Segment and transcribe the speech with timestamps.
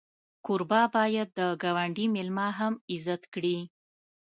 [0.45, 3.57] کوربه باید د ګاونډي میلمه هم عزت کړي.